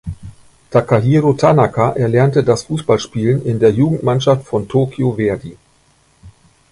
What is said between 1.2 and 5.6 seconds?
Tanaka erlernte das Fußballspielen in der Jugendmannschaft von Tokyo Verdy.